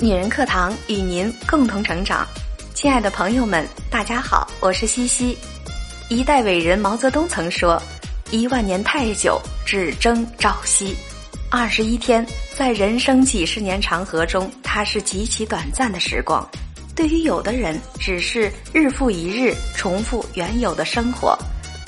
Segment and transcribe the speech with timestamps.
[0.00, 2.26] 女人课堂与您共同成长，
[2.74, 5.38] 亲爱的朋友们，大家好，我是西西。
[6.08, 7.80] 一代伟人毛泽东曾说
[8.32, 10.96] ：“一万年太久，只争朝夕。”
[11.48, 12.26] 二十一天，
[12.56, 16.46] 在人生几十年长河中，它是极其短暂的时光。
[16.96, 21.38] 对于有的人，只是日复一日重复原有的生活；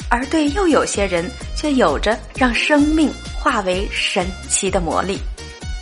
[0.09, 5.19] 而对又有些人，却有着让生命化为神奇的魔力。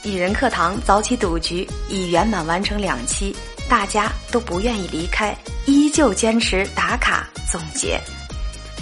[0.05, 3.35] 蚁人课堂早起赌局已圆满完成两期，
[3.69, 7.99] 大家都不愿意离开，依旧坚持打卡总结。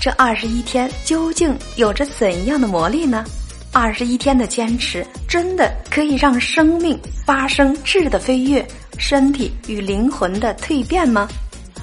[0.01, 3.25] 这二十一天究竟有着怎样的魔力呢？
[3.71, 8.67] 二十一天的坚持，真的可以让生命发生质的飞跃，
[8.99, 11.29] 身体与灵魂的蜕变吗？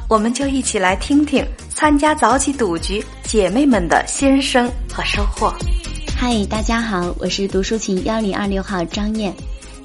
[0.10, 5.54] 我们就一起来听听参加早起赌局姐妹们的心声和收获。
[6.22, 9.34] 嗨，大家好，我是读书群幺零二六号张燕。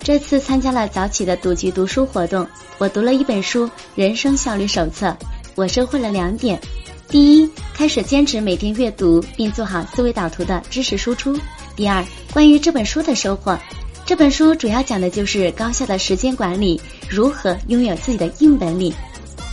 [0.01, 2.45] 这次参加了早起的赌局读书活动，
[2.77, 5.07] 我读了一本书《人生效率手册》，
[5.55, 6.61] 我收获了两点：
[7.07, 11.33] 第一，开始坚持每天阅读，并做好思维导图的知识输出；
[11.77, 13.57] 第二，关于这本书的收获，
[14.05, 18.93] 这本书主要讲的就是高效的时间管理，如何拥有自己的硬本领。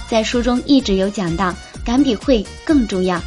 [0.10, 1.54] 在书中一直有讲到，
[1.86, 3.22] 敢比会更重要。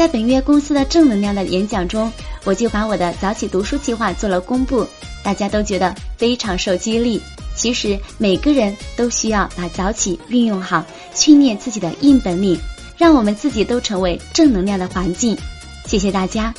[0.00, 2.10] 在本月公司的正能量的演讲中。
[2.44, 4.86] 我就把我的早起读书计划做了公布，
[5.22, 7.20] 大家都觉得非常受激励。
[7.54, 12.58] 其实每个人都需要把早起运用好，训练自己的硬本领，
[12.96, 15.36] 让我们自己都成为正能量的环境。
[15.84, 16.54] 谢谢大家。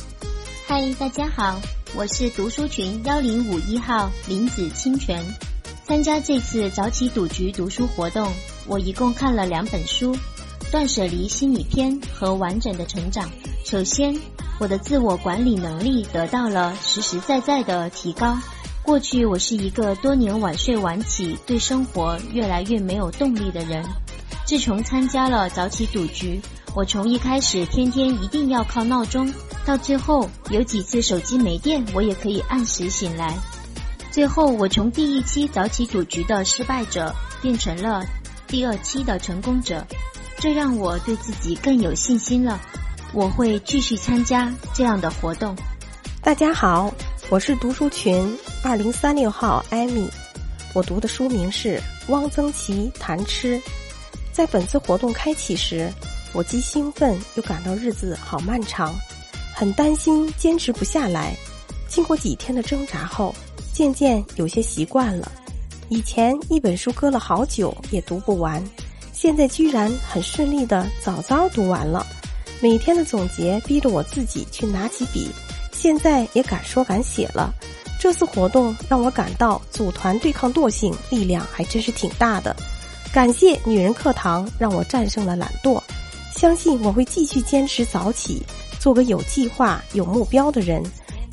[0.68, 1.60] 嗨，大家好，
[1.96, 5.20] 我是读书群幺零五一号林子清泉。
[5.84, 8.32] 参加这次早起赌局读书活动，
[8.68, 10.14] 我一共看了两本书，
[10.72, 13.28] 《断舍离心理篇》和《完整的成长》。
[13.64, 14.18] 首先。
[14.60, 18.38] 我的自我管理能力得到了实实在在的提高。
[18.84, 23.84] 过去我是一个多年晚睡晚起、对生活越来越没有动力的人。
[24.44, 26.40] 自从参加了早起赌局，
[26.76, 29.32] 我从一开始天天一定要靠闹钟，
[29.64, 33.36] 到最后有几次手机没电，我也可以按时醒来。
[34.12, 38.04] 最后我从第一期早起赌局的失败者变成了
[38.46, 39.84] 第二期的成功者，
[40.42, 42.60] 这让我对自己更有信心了。
[43.12, 45.54] 我会继续参加这样的活动。
[46.20, 46.92] 大家好，
[47.30, 50.10] 我是读书群二零三六号艾米。
[50.74, 51.76] 我读的书名是
[52.08, 53.56] 《汪曾祺谈吃》。
[54.32, 55.88] 在本次活动开启时，
[56.32, 58.92] 我既兴奋又感到日子好漫长，
[59.54, 61.36] 很担心坚持不下来。
[61.86, 63.32] 经过几天的挣扎后，
[63.72, 65.30] 渐渐有些习惯了。
[65.88, 68.60] 以前一本书搁了好久也读不完，
[69.22, 72.04] 现在居然很顺利的早早读完了。
[72.60, 75.30] 每天的总结逼着我自己去拿起笔，
[75.70, 77.54] 现在也敢说敢写了。
[78.00, 82.56] 这次活动让我感到组团对抗惰性力量还真是挺大的。
[83.12, 85.80] 感谢女人课堂让我战胜了懒惰，
[86.34, 88.42] 相信我会继续坚持早起，
[88.80, 90.82] 做个有计划、有目标的人。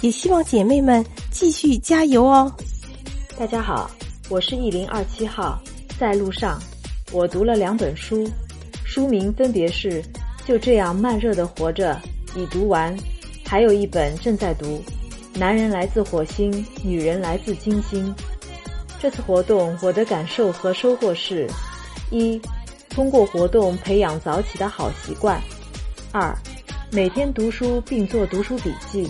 [0.01, 2.53] 也希望姐妹们继续加油哦。
[3.35, 3.89] 大家好，
[4.29, 5.59] 我是一零二七号，
[5.99, 6.61] 在路上，
[7.11, 8.29] 我读了两本书，
[8.85, 10.03] 书名分别是。
[10.45, 11.99] 就这样慢热的活着，
[12.35, 12.95] 已读完，
[13.45, 14.81] 还有一本正在读。
[15.35, 18.11] 男人来自火星，女人来自金星。
[18.99, 21.47] 这次活动我的感受和收获是：
[22.09, 22.41] 一，
[22.89, 25.39] 通过活动培养早起的好习惯；
[26.11, 26.35] 二，
[26.91, 29.07] 每天读书并做读书笔记；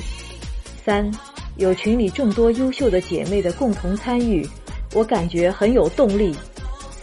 [0.83, 1.09] 三，
[1.55, 4.45] 有群里众多优秀的姐妹的共同参与，
[4.93, 6.33] 我感觉很有动力；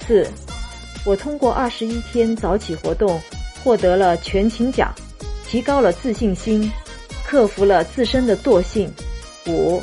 [0.06, 0.28] 四，
[1.06, 3.18] 我通过二十一天早起活动。
[3.64, 4.94] 获得了全勤奖，
[5.44, 6.70] 提高了自信心，
[7.26, 8.88] 克服了自身的惰性。
[9.48, 9.82] 五，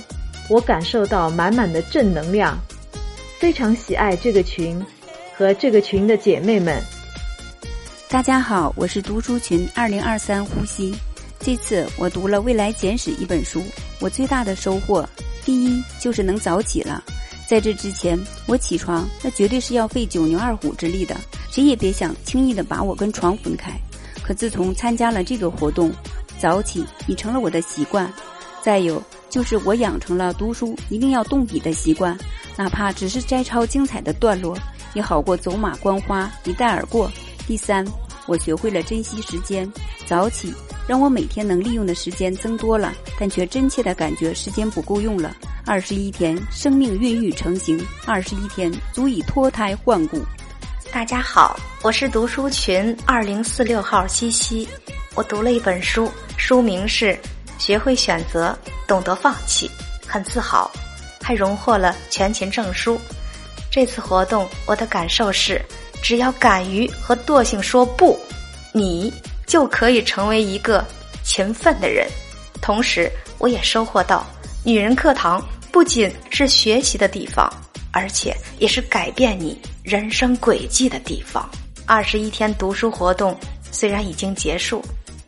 [0.50, 2.58] 我感受到满满的正能量，
[3.40, 4.82] 非常喜爱这个群
[5.36, 6.82] 和这个群的姐妹们。
[8.08, 10.96] 大家好，我是读书群二零二三呼吸。
[11.42, 13.62] 这次我读了《未来简史》一本书，
[14.00, 15.06] 我最大的收获，
[15.44, 17.04] 第一就是能早起了。
[17.48, 21.16] 在这之前，我起床那绝对是要费九牛二虎之力的。
[21.52, 23.72] 谁也别想轻易的把我跟床分开。
[24.24, 25.92] 可自从参加了这个活动，
[26.40, 28.12] 早起已成了我的习惯。
[28.62, 32.18] 再有就是我养成了读书一定要动笔的习惯，
[32.56, 34.58] 哪怕只是摘抄精彩的段落，
[34.94, 37.12] 也好过走马观花一带而过。
[37.46, 37.86] 第三，
[38.26, 39.70] 我学会了珍惜时间，
[40.06, 40.54] 早起
[40.88, 45.36] 让我每天能利用的时间增多了，但却真切的感觉时间不够用了。
[45.66, 50.22] 二十一天，生命孕育成型；二十一天，足以脱胎换骨。
[50.92, 54.68] 大家好，我是读书群二零四六号西西。
[55.16, 57.14] 我读了一本书，书名是
[57.58, 59.68] 《学会选择，懂得放弃》，
[60.06, 60.70] 很自豪，
[61.22, 63.00] 还荣获了全勤证书。
[63.72, 65.62] 这次活动我的感受是，
[66.02, 68.20] 只要敢于和惰性说不，
[68.74, 69.12] 你
[69.46, 70.86] 就可以成为一个
[71.24, 72.08] 勤奋的人。
[72.62, 74.26] 同时，我也收获到，
[74.64, 77.52] 女人课堂不仅是学习的地方，
[77.92, 81.48] 而且也是改变你人生轨迹的地方。
[81.86, 83.38] 二十一天读书活动
[83.72, 84.82] 虽然已经结束，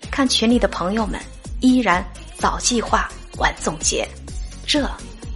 [0.10, 1.20] 看群里的朋友们
[1.60, 2.06] 依然
[2.38, 4.08] 早计划晚总结，
[4.66, 4.90] 这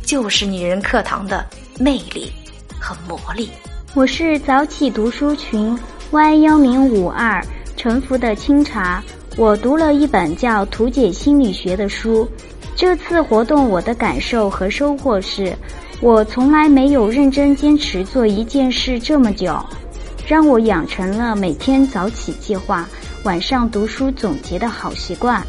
[0.05, 1.45] 就是女人课堂的
[1.77, 2.31] 魅力
[2.79, 3.51] 和魔力。
[3.93, 5.77] 我是早起读书群
[6.11, 7.45] Y 幺零五二
[7.79, 9.01] 沉浮的清茶。
[9.37, 12.29] 我读了一本叫《图解心理学》的书。
[12.75, 15.55] 这次活动我的感受和收获是，
[16.01, 19.57] 我从来没有认真坚持做一件事这么久，
[20.27, 22.85] 让我养成了每天早起计划、
[23.23, 25.41] 晚上读书总结的好习惯。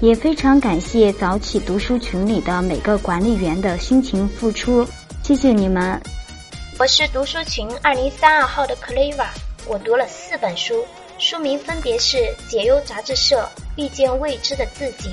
[0.00, 4.86] 也非常感谢早起读书群里的每个管理员的辛勤付出，
[5.22, 6.00] 谢谢你们。
[6.78, 9.26] 我是读书群二零三二号的 Cleva，
[9.66, 10.74] 我读了四本书。
[11.18, 12.16] 书名分别是
[12.50, 13.42] 《解忧杂志社》
[13.76, 15.08] 《遇见未知的自己》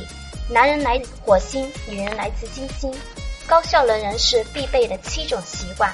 [0.54, 2.92] 《男人来火星，女人来自金星》
[3.46, 5.90] 《高效能人士必备的七种习惯》。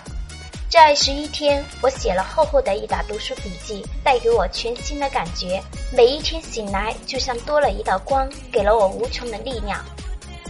[0.70, 5.62] 这二十一天，我写了厚厚的一沓读书笔记，带给我全新的感觉。
[5.92, 9.84] 每一天醒来，就像多了一道光，给了我无穷的力量。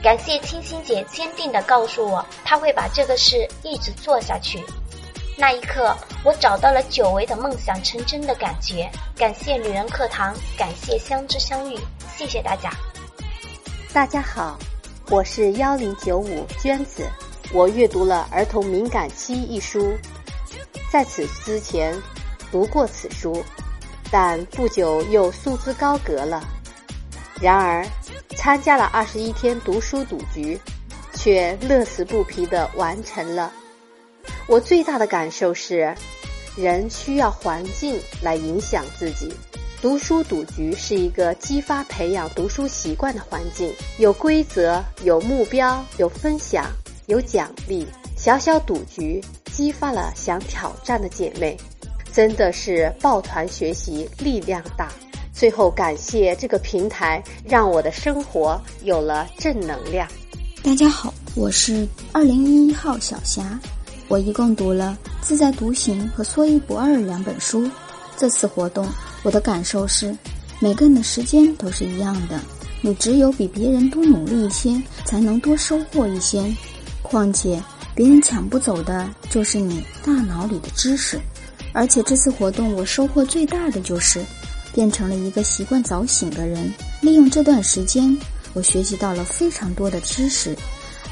[0.04, 4.64] 感谢清新姐坚定地告诉我，她会把这个事一直做下去。
[5.40, 5.96] 那一刻，
[6.26, 8.90] 我找到了久违的梦想成真的感觉。
[9.16, 11.78] 感谢女人课堂，感谢相知相遇，
[12.18, 12.72] 谢谢大家。
[13.94, 14.58] 大家好，
[15.12, 17.08] 我是幺零九五娟子，
[17.54, 19.96] 我阅读了《儿童敏感期》一书，
[20.92, 21.96] 在此之前
[22.52, 23.46] 读过此书，
[24.10, 26.44] 但不久又束之高阁了。
[27.40, 27.86] 然而，
[28.36, 30.60] 参加了二十一天读书赌局，
[31.14, 33.52] 却乐此不疲地完成了。
[34.48, 35.94] 我最大的感受是，
[36.56, 39.30] 人需要环境来影响自己。
[39.82, 46.66] 读书赌局是一个激发培养读书习惯的环境，有规则、有目标、有分享、
[47.08, 47.86] 有奖励。
[48.16, 49.22] 小小赌局
[49.52, 51.58] 激发了想挑战的姐妹，
[52.14, 54.90] 真的是抱团学习力量大。
[55.34, 60.08] 最后感谢这个平台，让我的生活有了正能量。
[60.64, 63.60] 大家好，我是二零一一号小霞。
[64.10, 67.70] 我一共读了《自在独行》和《说一不二》两本书。
[68.16, 68.88] 这次活动，
[69.22, 70.16] 我的感受是，
[70.62, 72.40] 每个人的时间都是一样的，
[72.82, 76.42] 你只有比别人多努力一些，才能多收获一些。
[77.02, 77.62] 况且，
[77.94, 81.20] 别人抢不走的就是你大脑里的知识。
[81.74, 84.24] 而且这次活动，我收获最大的就是，
[84.74, 86.74] 变成了一个习惯早醒的人。
[87.02, 88.18] 利用这段时间，
[88.54, 90.56] 我学习到了非常多的知识，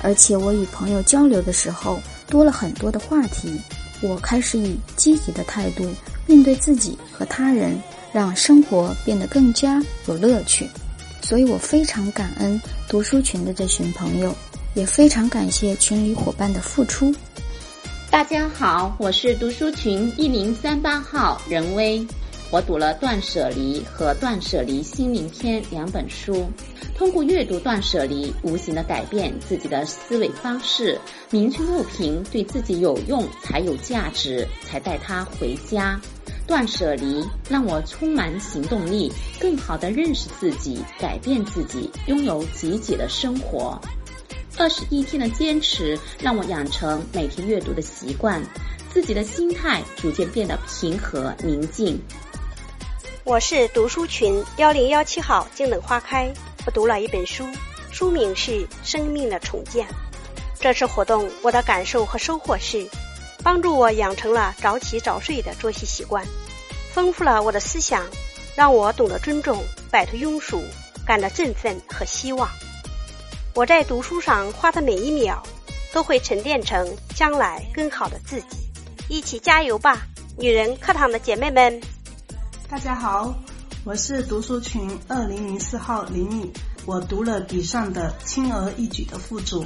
[0.02, 2.00] 而且我与朋友交流的时候。
[2.28, 3.60] 多了很多的话题，
[4.02, 5.90] 我开始以积极的态度
[6.26, 7.80] 面对自己和他人，
[8.12, 10.68] 让生活变得更加有乐趣。
[11.22, 14.36] 所以我非常感恩读书群的这群朋友，
[14.74, 17.14] 也非常感谢群里伙伴的付出。
[18.12, 22.06] 大家好，我是读书群一零三八号任威。
[22.52, 26.46] 我读了《断舍离》和《断舍离心灵篇》两本书，
[26.98, 30.98] 通过阅读《断舍离》，无形的改变自己的思维方式，
[31.30, 36.00] 明确物品对自己有用才有价值，才带它回家。
[36.48, 43.78] 断舍离让我充满行动力，更好的认识自己，改变自己，拥有积极的生活。
[44.58, 48.42] 二十一天的坚持，让我养成每天阅读的习惯，
[48.94, 52.00] 自己的心态逐渐变得平和宁静。
[53.26, 56.32] 我是读书群幺零幺七号静等花开，
[56.66, 57.48] 我读了一本书，
[57.92, 58.52] 书名是
[58.84, 59.86] 《生命的重建》。
[60.60, 62.90] 这次活动我的感受和收获是，
[63.44, 66.26] 帮助我养成了早起早睡的作息习惯，
[66.92, 68.04] 丰富了我的思想，
[68.56, 70.64] 让我懂得尊重，摆脱庸俗，
[71.06, 72.50] 感到振奋和希望。
[73.54, 75.44] 我在读书上花的每一秒，
[75.94, 78.58] 都会沉淀成将来更好的自己。
[79.08, 80.02] 一起加油吧，
[80.36, 81.80] 女人课堂的姐妹们！
[82.68, 83.36] 大家好，
[83.86, 86.52] 我是读书群二零零四号林米。
[86.88, 89.64] 我读了笔上的轻而易举的富足，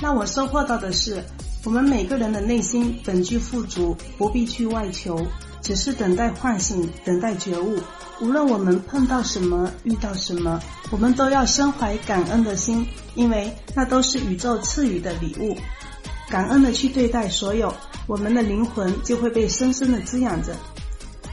[0.00, 1.24] 那我收获到的是，
[1.64, 5.26] 我们每个人的内心本具富足，不必去外求，
[5.62, 7.80] 只是等待唤醒，等待觉悟。
[8.20, 10.60] 无论我们碰到什么，遇到什么，
[10.92, 15.56] 我们都要心怀感恩的心，因为那都是宇宙赐予的礼物。
[16.28, 17.74] 感恩的去对待所有，
[18.06, 20.54] 我们的灵魂就会被深深的滋养着。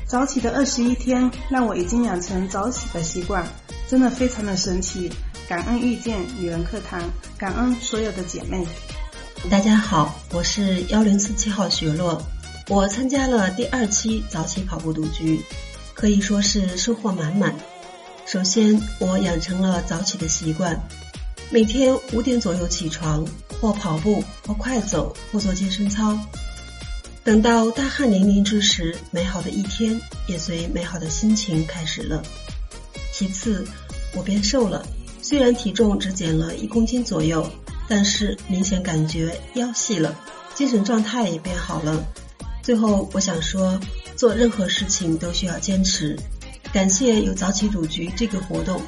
[0.07, 3.45] 早起的二十一天，让我已经养成早起的习惯，
[3.89, 5.11] 真的非常的神奇。
[5.49, 7.01] 感恩遇见女人课堂，
[7.37, 8.65] 感恩所有的姐妹。
[9.49, 12.21] 大家好，我是幺零四七号雪落。
[12.69, 15.41] 我参加了第二期早起跑步独居，
[15.93, 17.53] 可以说是收获满满。
[18.25, 20.81] 首先，我养成了早起的习惯，
[21.49, 23.25] 每天五点左右起床，
[23.59, 26.17] 或跑步，或快走，或做健身操。
[27.27, 32.23] 等到大汗淋漓之时，美好的一天也随美好的心情开始了。
[33.11, 33.67] 其次，
[34.15, 34.87] 我变瘦了，
[35.21, 37.45] 虽然体重只减了一公斤左右，
[37.89, 40.17] 但是明显感觉腰细了，
[40.55, 42.01] 精神状态也变好了。
[42.63, 43.77] 最后，我想说，
[44.15, 46.17] 做任何事情都需要坚持。
[46.71, 48.81] 感谢有早起赌局这个活动，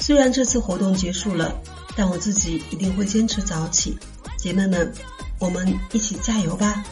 [0.00, 1.54] 虽然这次活动结束了，
[1.94, 3.96] 但我自己一定会坚持早起。
[4.36, 4.92] 姐妹们，
[5.38, 6.84] 我们一起加油吧！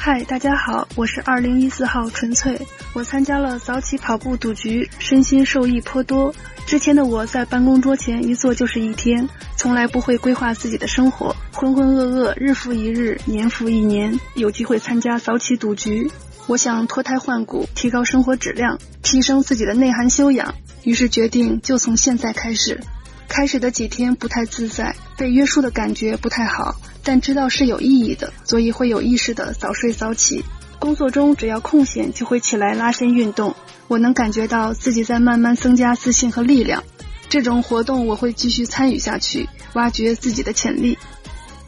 [0.00, 2.56] 嗨，大家好，我是二零一四号纯粹，
[2.94, 6.32] 我参加了早起跑步赌局，身心受益颇多。
[6.64, 14.18] 之前的我在办公桌前一坐就是一天，从来不会规划自己的生活，浑浑噩噩，日复一日，年复一年。
[14.34, 16.08] 有机会参加早起赌局。
[16.46, 22.80] 我想脱胎换骨，提高生活质量，提升自己的内涵修养，于是决定就从现在开始。
[23.26, 26.76] 开始的几天不太自在，被约束的感觉不太好，
[27.08, 30.44] 但知道是有意义的，所以会有意识的早睡早起。
[30.78, 36.84] 工作中只要空闲就会起来拉伸运动，我能感觉到自己在慢慢增加自信和力量。
[37.30, 40.98] 这种活动我会继续参与下去，挖掘自己的潜力。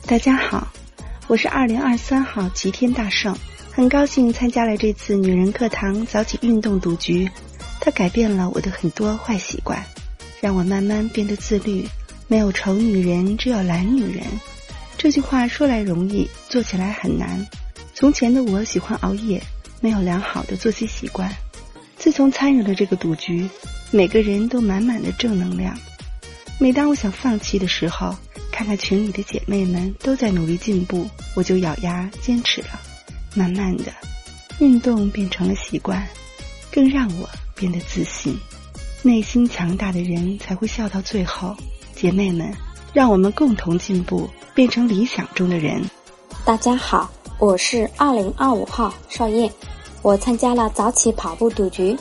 [0.05, 0.69] 大家好，
[1.27, 3.35] 我是二零二三号齐天大圣。
[3.73, 7.31] 很高兴参加了这次女人课堂早起运动赌局，
[7.81, 9.83] 它改变了我的很多坏习惯，
[10.43, 11.89] 让我慢慢变得自律。
[12.29, 14.23] 没有丑女人，只有懒女人。
[15.02, 17.47] 这句话说来容易，做起来很难。
[17.95, 19.42] 从前的我喜欢熬夜，
[19.80, 21.35] 没有良好的作息习惯。
[21.97, 23.49] 自从参与了这个赌局，
[23.90, 25.75] 每个人都满满的正能量。
[26.59, 28.14] 每当我想放弃的时候，
[28.52, 32.78] 看看群里的姐妹们都在努力进步，我就咬牙坚持了。
[33.35, 33.85] 慢慢的，
[34.59, 36.07] 运动变成了习惯，
[36.71, 38.38] 更让我变得自信。
[39.00, 41.57] 内心强大的人才会笑到最后。
[41.95, 42.50] 姐妹们，
[42.93, 45.81] 让我们共同进步，变成理想中的人。
[46.45, 49.49] 大家好，我是二零二五号邵燕，
[50.03, 51.97] 我参加了早起跑步赌局。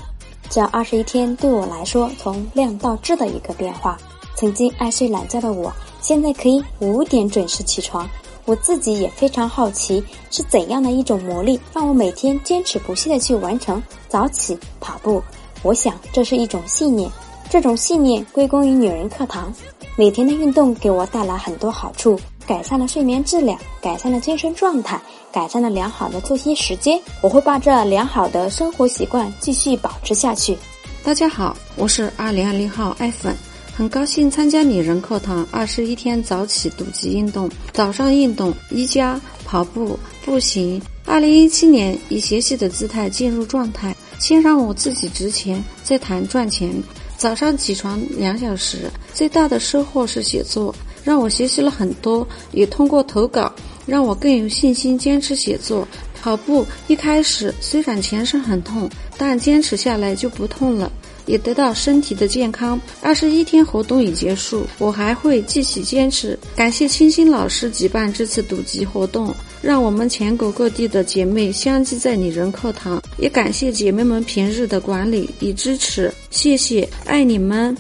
[0.50, 3.98] 这二十一天对我来说，从量到质的一个变化。
[4.34, 8.10] 曾经爱睡懒觉的我，现在可以五点准时起床。
[8.46, 15.22] 我自己也非常好奇，是怎样的一种魔力，让我每天坚持不懈地去完成早起跑步。
[15.62, 17.12] 我想这是一种信念，
[17.48, 19.54] 这种信念归功于女人课堂。
[20.00, 24.98] 每天的运动给我带来很多好处，改善了睡眠质量，改善了精神状态，
[25.30, 26.98] 改善了良好的作息时间。
[27.22, 30.58] 我会把这良好的生活习惯继续保持下去。
[31.04, 33.36] 大家好，我是二零二零号爱粉。
[33.76, 40.82] 很高兴参加女人课堂二十一天早起赌集运动，早上运动瑜伽、跑步、步行。
[41.04, 46.72] 二零一七年以学习的姿态进入状态，先让我自己值钱，再谈赚钱。
[47.20, 50.74] 早上起床两小时，最大的收获是写作，
[51.04, 53.54] 让我学习了很多，也通过投稿
[53.86, 55.86] 让我更有信心坚持写作。
[56.22, 60.90] 跑步一开始虽然全身很痛，但坚持下来就不痛了。
[61.26, 62.80] 也得到身体的健康。
[63.02, 66.40] 二十一天活动已结束，我还会继续坚持。
[66.56, 73.00] 感谢清新老师举办这次赌集活动，让我们全国各地的姐妹相聚在女人课堂。
[73.20, 77.76] 也感谢姐妹们平日的管理与支持，谢谢，爱你们。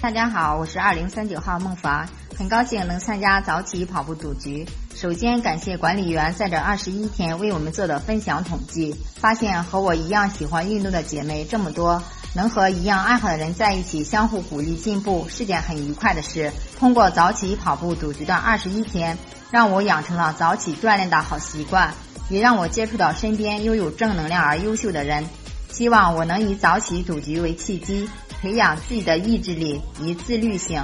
[0.00, 4.66] 大家好，我是二零三九号孟凡，很高兴能参加早起跑步赌局。
[4.96, 12.02] 首先感谢管理员在这二十一天为我们做的分享统计，发现和我一样喜欢运动的姐妹这么多。
[12.34, 16.50] 能和一样爱好的人在一起，相互鼓励进步，是件很愉快的事。
[16.80, 19.16] 通过早起跑步赌局的二十一天，
[19.52, 21.92] 让我养成了早起锻炼的好习惯，
[22.30, 25.24] 也让我接触到身边拥有正能量而优秀的人。
[25.70, 28.08] 希望我能以早起赌局为契机，
[28.40, 30.82] 培养自己的意志力与自律性，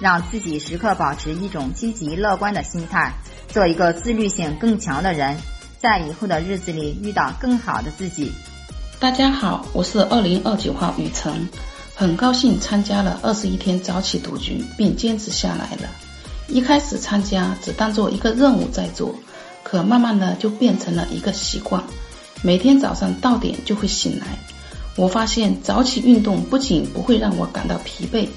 [0.00, 3.12] 让自己时刻保持一种积极乐观的心态，
[3.48, 5.36] 做一个自律性更强的人，
[5.80, 8.32] 在以后的日子里遇到更好的自己。
[9.00, 11.48] 大家好，我是二零二九号雨辰，
[11.94, 15.88] 很高兴参加了二十一天早起赌局，并坚持下来了。
[16.48, 19.14] 一开始参加只当做一个任务在做，
[19.68, 21.82] 可慢慢的就变成了一个习惯。
[22.42, 24.38] 每天早上到点就会醒来，
[24.96, 28.28] 我发现早起运动不仅不会让我感到疲惫，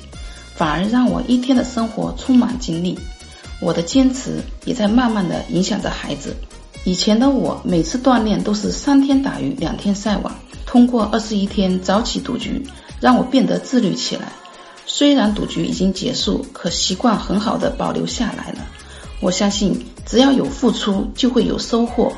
[0.56, 3.00] 反而让我一天的生活充满精力。
[3.62, 6.36] 我的坚持也在慢慢的影响着孩子。
[6.84, 10.36] 以前的我每次锻炼都是三天打鱼两天晒网。
[10.66, 12.66] 通过二十一天早起赌局，
[13.00, 14.32] 让我变得自律起来。
[14.88, 18.66] 虽然赌局已经结束，可习惯很好的保留下来了。
[19.20, 22.12] 我相信，只要有付出，就会有收获。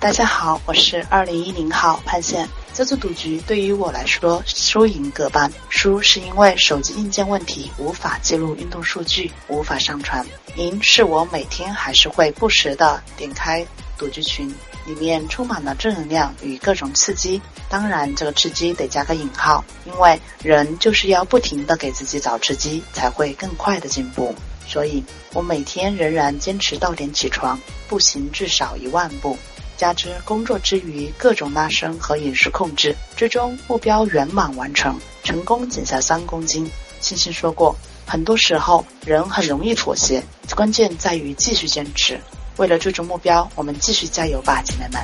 [0.00, 2.48] 大家好，我是二零一零号潘宪。
[2.72, 5.52] 这次赌局对于我来说，输赢各半。
[5.68, 10.24] 输是因为手机硬件问题无法记录运动数据，无法上传；
[10.56, 13.66] 赢是我每天还是会不时的点开
[13.96, 14.52] 赌局群，
[14.86, 17.40] 里面充满了正能量与各种刺激。
[17.68, 24.34] 当然，这个刺激得加个引号，因为人就是要不停的给自己找刺激，才会更快的进步。
[24.68, 27.58] 所以我每天仍然坚持到点起床，
[27.88, 29.36] 步行至少一万步。
[29.78, 36.68] 加之工作之余各种拉伸和饮食控制，最终目标圆满完成，成功减下三公斤。
[37.00, 40.22] 星星说过，很多时候人很容易妥协，
[40.54, 42.20] 关键在于继续坚持。
[42.56, 45.00] 为了追逐目标，我们继续加油吧，姐妹们！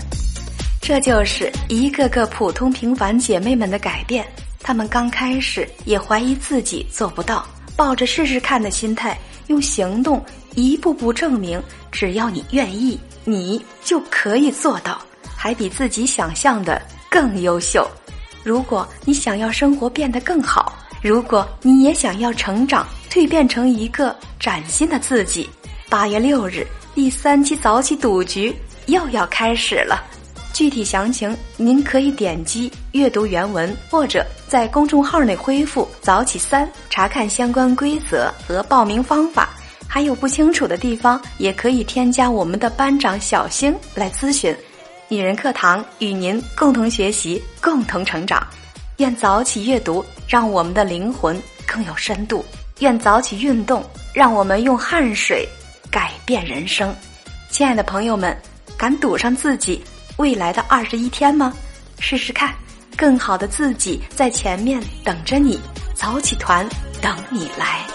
[0.83, 4.27] 这就是一个个普通平凡姐妹们的改变。
[4.59, 9.17] 她们刚开始也怀疑自己做不到，抱着试试看的心态，
[9.49, 10.25] 用行动
[10.55, 12.99] 一步步证明，只要你愿意。
[13.25, 15.01] 你就可以做到，
[15.35, 17.91] 还比自己想象的更优秀。
[18.43, 25.49] 如果你想要生活变得更好，如果你也想要成长、蜕变成一个崭新的自己，
[25.89, 28.55] 八月六日第三期早起赌局
[28.87, 30.05] 又要开始了。
[30.55, 39.51] 具体详情您可以点击阅读原文，或者在公众号内恢复“早起三”查看相关规则和报名方法。
[39.89, 44.57] 还有不清楚的地方，也可以添加我们的班长小星来咨询。
[45.09, 48.47] 女人课堂与您共同学习，共同成长。
[48.99, 52.45] 愿早起阅读让我们的灵魂更有深度；
[52.79, 55.49] 愿早起运动让我们用汗水
[55.91, 56.95] 改变人生。
[57.51, 58.37] 亲爱的朋友们，
[58.77, 59.83] 敢赌上自己
[60.17, 61.53] 未来的二十一天吗？
[61.99, 62.55] 试试看，
[62.97, 65.61] 更好的自己在前面等着你。
[65.95, 66.69] 早起团
[67.01, 67.94] 等你来。